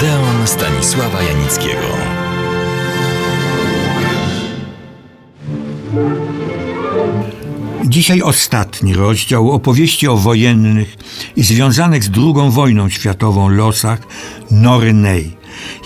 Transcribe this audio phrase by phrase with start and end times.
[0.00, 1.86] Odeon Stanisława Janickiego.
[7.84, 10.96] Dzisiaj ostatni rozdział opowieści o wojennych
[11.36, 14.00] i związanych z II wojną światową losach
[14.50, 15.36] Nory Ney,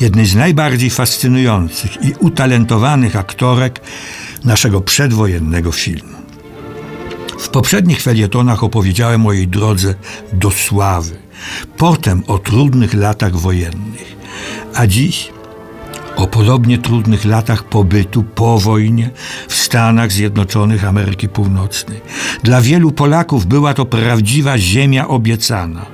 [0.00, 3.80] jednej z najbardziej fascynujących i utalentowanych aktorek
[4.44, 6.18] naszego przedwojennego filmu.
[7.38, 9.94] W poprzednich felietonach opowiedziałem o jej drodze
[10.32, 11.23] do sławy,
[11.76, 14.16] potem o trudnych latach wojennych,
[14.74, 15.34] a dziś
[16.16, 19.10] o podobnie trudnych latach pobytu po wojnie
[19.48, 22.00] w Stanach Zjednoczonych Ameryki Północnej.
[22.42, 25.86] Dla wielu Polaków była to prawdziwa ziemia obiecana,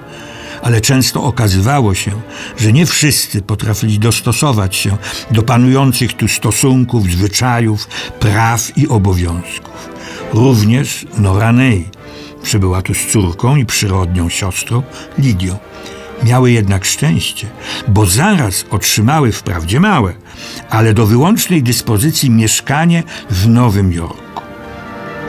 [0.63, 2.11] ale często okazywało się,
[2.59, 4.97] że nie wszyscy potrafili dostosować się
[5.31, 7.89] do panujących tu stosunków, zwyczajów,
[8.21, 9.91] praw i obowiązków.
[10.33, 11.89] Również Nora Ney
[12.43, 14.83] przybyła tu z córką i przyrodnią siostrą
[15.19, 15.59] Lidią.
[16.23, 17.47] Miały jednak szczęście,
[17.89, 20.15] bo zaraz otrzymały wprawdzie małe,
[20.71, 24.43] ale do wyłącznej dyspozycji mieszkanie w Nowym Jorku.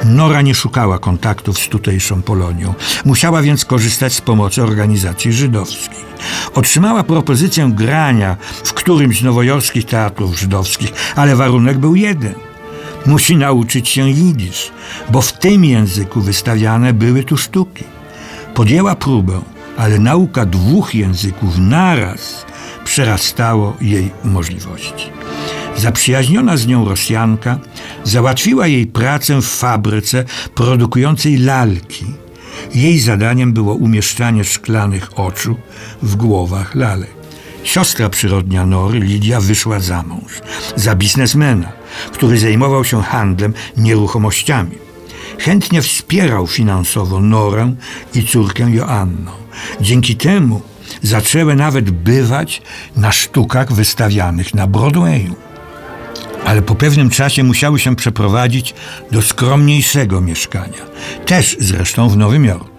[0.06, 2.74] Nora nie szukała kontaktów z tutejszą Polonią,
[3.06, 6.06] musiała więc korzystać z pomocy organizacji żydowskich.
[6.54, 12.34] Otrzymała propozycję grania w którymś z nowojorskich teatrów żydowskich, ale warunek był jeden–
[13.06, 14.72] musi nauczyć się jidysz,
[15.10, 17.84] bo w tym języku wystawiane były tu sztuki.
[18.54, 19.42] Podjęła próbę,
[19.78, 22.46] ale nauka dwóch języków naraz
[22.86, 25.06] przerastało jej możliwości.
[25.78, 27.60] Zaprzyjaźniona z nią Rosjanka
[28.04, 32.06] załatwiła jej pracę w fabryce produkującej lalki.
[32.76, 35.56] Jej zadaniem było umieszczanie szklanych oczu
[36.02, 37.21] w głowach lalek.
[37.64, 40.42] Siostra przyrodnia Nory, Lidia, wyszła za mąż,
[40.76, 41.72] za biznesmena,
[42.14, 44.78] który zajmował się handlem nieruchomościami.
[45.40, 47.76] Chętnie wspierał finansowo Norę
[48.14, 49.32] i córkę Joannę.
[49.82, 50.62] Dzięki temu
[51.02, 52.62] zaczęły nawet bywać
[52.96, 55.36] na sztukach wystawianych na Broadwayu.
[56.46, 58.74] Ale po pewnym czasie musiały się przeprowadzić
[59.12, 60.86] do skromniejszego mieszkania,
[61.26, 62.71] też zresztą w Nowym Jorku.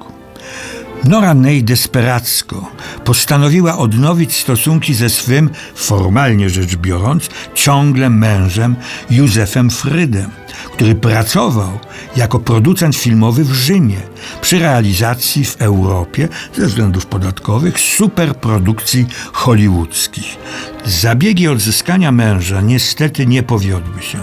[1.05, 2.71] Nora Ney desperacko
[3.05, 8.77] postanowiła odnowić stosunki ze swym, formalnie rzecz biorąc, ciągle mężem
[9.11, 10.31] Józefem Frydem,
[10.73, 11.79] który pracował
[12.17, 14.12] jako producent filmowy w Rzymie
[14.43, 20.37] przy realizacji w Europie ze względów podatkowych superprodukcji hollywoodzkich.
[20.85, 24.19] Zabiegi odzyskania męża niestety nie powiodły się.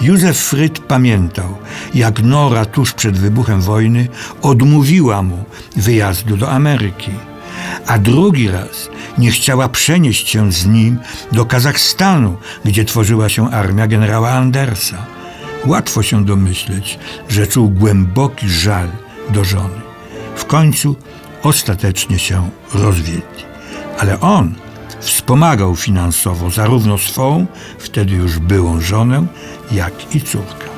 [0.00, 1.58] Józef Fryd pamiętał,
[1.94, 4.08] jak Nora tuż przed wybuchem wojny
[4.42, 5.44] odmówiła mu
[5.76, 7.10] wyjazdu do Ameryki
[7.86, 10.98] a drugi raz nie chciała przenieść się z nim
[11.32, 15.06] do Kazachstanu, gdzie tworzyła się armia generała Andersa.
[15.66, 16.98] Łatwo się domyśleć,
[17.28, 18.88] że czuł głęboki żal
[19.30, 19.80] do żony.
[20.36, 20.96] W końcu
[21.42, 23.44] ostatecznie się rozwiedli.
[23.98, 24.54] Ale on
[25.00, 27.46] wspomagał finansowo zarówno swą,
[27.78, 29.26] wtedy już byłą żonę,
[29.72, 30.72] jak i córkę.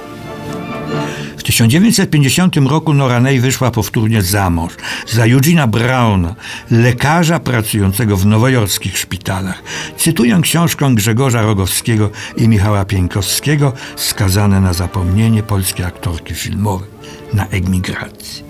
[1.37, 4.73] W 1950 roku Nora Ney wyszła powtórnie za mąż
[5.07, 6.35] za Eugena Browna,
[6.71, 9.63] lekarza pracującego w nowojorskich szpitalach.
[9.97, 16.94] Cytuję książkę Grzegorza Rogowskiego i Michała Pieńkowskiego skazane na zapomnienie polskie aktorki filmowe
[17.33, 18.45] na emigracji.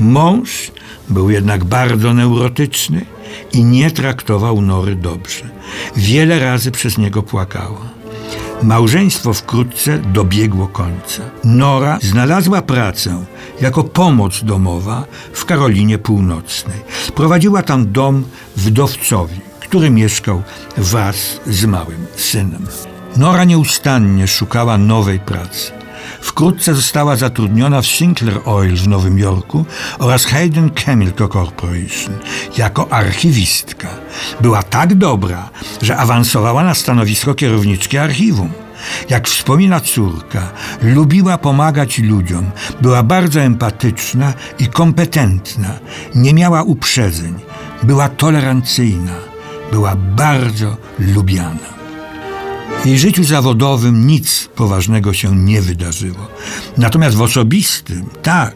[0.00, 0.70] Mąż
[1.08, 3.04] był jednak bardzo neurotyczny
[3.52, 5.44] i nie traktował Nory dobrze.
[5.96, 7.92] Wiele razy przez niego płakała.
[8.62, 11.22] Małżeństwo wkrótce dobiegło końca.
[11.44, 13.24] Nora znalazła pracę
[13.60, 16.78] jako pomoc domowa w Karolinie Północnej.
[17.14, 18.24] Prowadziła tam dom
[18.56, 20.42] wdowcowi, który mieszkał
[20.76, 22.66] wraz z małym synem.
[23.16, 25.81] Nora nieustannie szukała nowej pracy.
[26.20, 29.64] Wkrótce została zatrudniona w Sinclair Oil w Nowym Jorku
[29.98, 32.14] oraz Hayden Chemical Corporation
[32.58, 33.88] jako archiwistka.
[34.40, 35.50] Była tak dobra,
[35.82, 38.50] że awansowała na stanowisko kierowniczki archiwum.
[39.10, 40.52] Jak wspomina córka,
[40.82, 45.78] lubiła pomagać ludziom, była bardzo empatyczna i kompetentna,
[46.14, 47.34] nie miała uprzedzeń,
[47.82, 49.14] była tolerancyjna,
[49.72, 51.81] była bardzo lubiana.
[52.84, 56.28] Jej życiu zawodowym nic poważnego się nie wydarzyło.
[56.76, 58.54] Natomiast w osobistym, tak.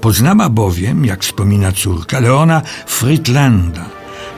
[0.00, 3.84] Poznała bowiem, jak wspomina córka, Leona Friedlanda,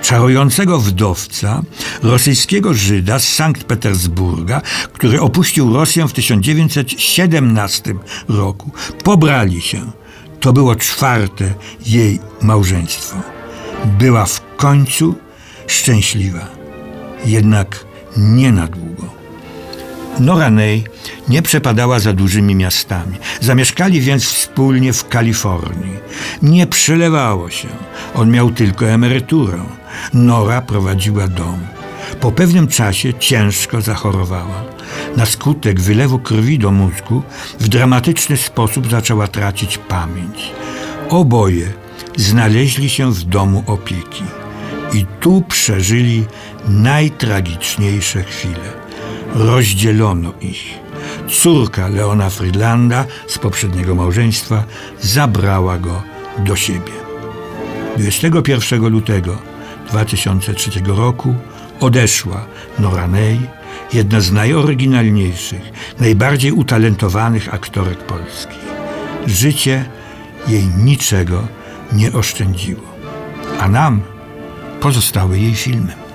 [0.03, 1.63] czarującego wdowca,
[2.03, 4.63] rosyjskiego Żyda z Sankt Petersburga,
[4.93, 7.95] który opuścił Rosję w 1917
[8.29, 8.71] roku.
[9.05, 9.93] Pobrali się.
[10.41, 11.55] To było czwarte
[11.87, 13.17] jej małżeństwo.
[13.85, 15.15] Była w końcu
[15.67, 16.49] szczęśliwa.
[17.25, 19.19] Jednak nie na długo.
[20.21, 20.85] Nora Ney
[21.29, 23.19] nie przepadała za dużymi miastami.
[23.41, 25.97] Zamieszkali więc wspólnie w Kalifornii.
[26.43, 27.69] Nie przelewało się.
[28.15, 29.59] On miał tylko emeryturę.
[30.15, 31.61] Nora prowadziła dom.
[32.21, 34.65] Po pewnym czasie ciężko zachorowała.
[35.17, 37.23] Na skutek wylewu krwi do mózgu
[37.61, 40.53] w dramatyczny sposób zaczęła tracić pamięć.
[41.09, 41.73] Oboje
[42.17, 44.25] znaleźli się w domu opieki
[44.93, 46.25] i tu przeżyli
[46.69, 48.73] najtragiczniejsze chwile.
[49.35, 50.79] Rozdzielono ich.
[51.29, 54.65] Córka Leona Friedlanda z poprzedniego małżeństwa
[55.01, 56.03] zabrała go
[56.39, 56.93] do siebie.
[57.97, 59.39] 21 lutego
[59.91, 61.35] 2003 roku
[61.81, 62.47] odeszła
[62.79, 63.41] Nora Ney,
[63.93, 68.69] jedna z najoryginalniejszych, najbardziej utalentowanych aktorek polskich.
[69.27, 69.85] Życie
[70.49, 71.49] jej niczego
[71.93, 72.95] nie oszczędziło,
[73.61, 74.03] a nam
[74.81, 76.08] pozostały jej filmy.